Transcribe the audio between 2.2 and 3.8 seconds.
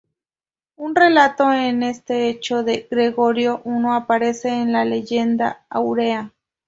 hecho de Gregorio